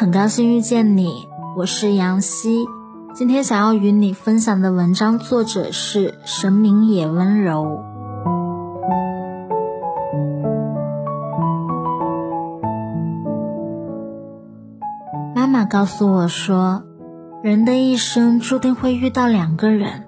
[0.00, 2.64] 很高兴遇见你，我是杨希。
[3.12, 7.84] 今天想要与你分享的文章作者是神明也温柔。
[15.34, 16.82] 妈妈告诉我说，
[17.42, 20.06] 人的一生注定会遇到两个人，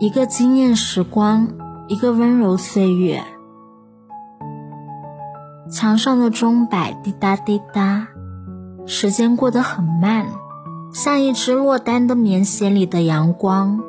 [0.00, 1.48] 一个惊艳时光，
[1.88, 3.22] 一个温柔岁月。
[5.70, 8.08] 墙上的钟摆滴答滴答，
[8.90, 10.28] 时间过得很慢，
[10.94, 13.80] 像一只落单的棉鞋里的阳光。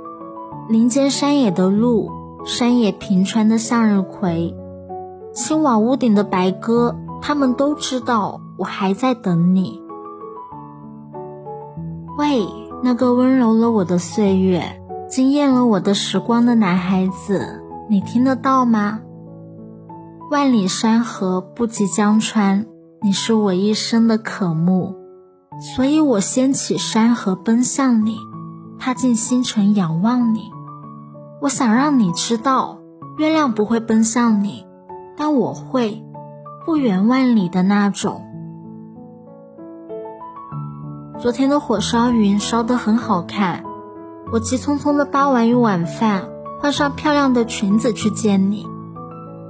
[0.68, 2.12] 林间山野的鹿，
[2.46, 4.54] 山野平川的向日葵，
[5.34, 9.82] 青瓦屋顶的白鸽，他们都知道我还在等你。
[12.18, 12.46] 喂，
[12.84, 19.00] 那个温柔了我的岁月，惊艳了我的时光的男孩子，你听得到吗？
[20.30, 22.66] 万里山河不及江川，
[23.02, 24.94] 你是我一生的渴慕，
[25.74, 28.18] 所以我掀起山河奔向你，
[28.78, 30.42] 踏进星辰仰望你。
[31.42, 32.80] 我想让你知道，
[33.18, 34.66] 月亮不会奔向你，
[35.16, 36.04] 但我会，
[36.66, 38.22] 不远万里的那种。
[41.20, 43.64] 昨天的火烧云烧得很好看，
[44.34, 46.28] 我急匆匆的扒完一碗饭，
[46.60, 48.68] 换上漂亮的裙子去见你。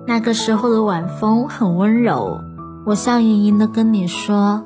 [0.06, 2.38] 那个时候的晚风很温柔，
[2.89, 4.65] 我笑盈盈的跟你说，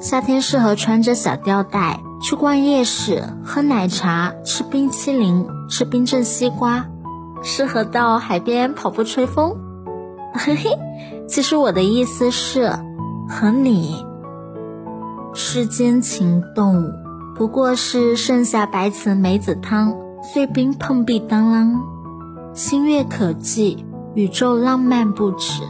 [0.00, 6.86] 夏天适合穿着小吊带去逛夜市，喝奶茶，吃冰淇淋，吃冰镇西瓜，
[7.42, 9.54] 适合到海边跑步吹风。
[10.32, 10.70] 嘿嘿，
[11.28, 12.70] 其实我的意思是，
[13.28, 14.02] 和你。
[15.34, 16.90] 世间情动，
[17.34, 21.80] 不过是盛夏白瓷梅子汤，碎冰碰壁当啷，
[22.54, 25.62] 星月可寄，宇宙浪漫不止。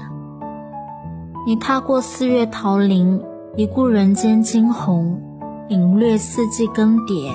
[1.48, 3.22] 你踏过四月桃林，
[3.54, 5.22] 一顾人间惊鸿，
[5.68, 7.30] 领略四季更迭，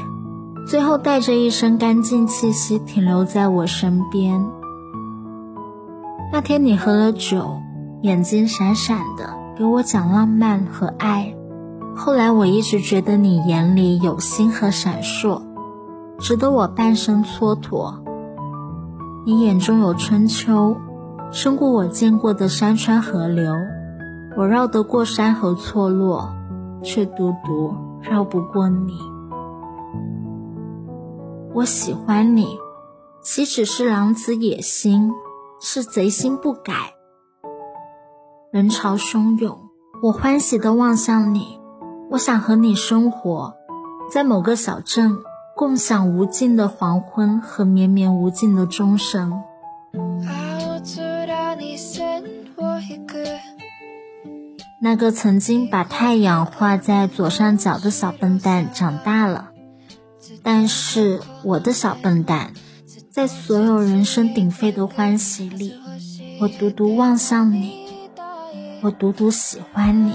[0.67, 4.45] 最后带着一身干净气息停留在我身边。
[6.29, 7.61] 那天你喝了酒，
[8.01, 11.33] 眼睛闪闪的，给我讲浪漫和爱。
[11.95, 15.41] 后来我一直觉得你眼里有星和闪烁，
[16.19, 17.93] 值得我半生蹉跎。
[19.25, 20.75] 你眼中有春秋，
[21.31, 23.55] 胜过我见过的山川河流。
[24.37, 26.33] 我绕得过山河错落，
[26.81, 28.97] 却独独绕不过你。
[31.53, 32.57] 我喜欢你，
[33.21, 35.11] 岂止是狼子野心，
[35.59, 36.93] 是贼心不改。
[38.51, 39.57] 人潮汹涌，
[40.01, 41.59] 我欢喜地望向你。
[42.11, 43.53] 我想和你生活
[44.09, 45.17] 在某个小镇，
[45.55, 49.43] 共享无尽的黄昏和绵绵无尽的钟声。
[54.83, 59.51] 那个曾经把太阳画在左上角的小笨蛋长大了，
[60.41, 62.53] 但是我的小笨蛋，
[63.11, 65.75] 在所有人声鼎沸的欢喜里，
[66.41, 67.75] 我独独望向你，
[68.81, 70.13] 我独独喜欢你。